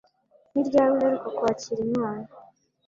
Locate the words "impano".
1.87-2.27